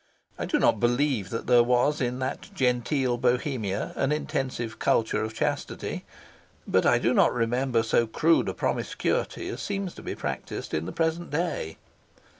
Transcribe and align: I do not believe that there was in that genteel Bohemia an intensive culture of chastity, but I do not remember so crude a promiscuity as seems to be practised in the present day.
I 0.39 0.45
do 0.47 0.57
not 0.57 0.79
believe 0.79 1.29
that 1.29 1.45
there 1.45 1.61
was 1.61 2.01
in 2.01 2.17
that 2.17 2.49
genteel 2.55 3.19
Bohemia 3.19 3.93
an 3.95 4.11
intensive 4.11 4.79
culture 4.79 5.23
of 5.23 5.35
chastity, 5.35 6.05
but 6.67 6.87
I 6.87 6.97
do 6.97 7.13
not 7.13 7.31
remember 7.31 7.83
so 7.83 8.07
crude 8.07 8.49
a 8.49 8.53
promiscuity 8.55 9.47
as 9.49 9.61
seems 9.61 9.93
to 9.93 10.01
be 10.01 10.15
practised 10.15 10.73
in 10.73 10.87
the 10.87 10.91
present 10.91 11.29
day. 11.29 11.77